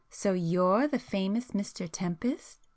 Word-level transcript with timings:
"So 0.09 0.33
you're 0.33 0.87
the 0.87 0.97
famous 0.97 1.51
Mr 1.51 1.87
Tempest?" 1.87 2.67